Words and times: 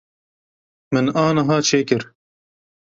Min 0.93 1.05
aniha 1.25 1.57
çêkir. 1.67 2.01